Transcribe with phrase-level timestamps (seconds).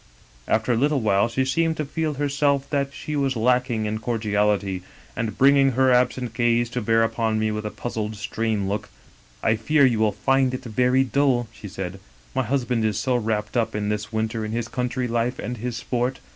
[0.57, 4.81] "After a little while she seemed to feel herself that she was lacking in cordiality,
[5.15, 8.89] and, bringing her absent gaze to bear upon me with a puzzled strained look:
[9.43, 13.15] *I fear you will find it very dull,' she said, * my husband is so
[13.15, 16.19] wrapped up this winter in his country life and his sport.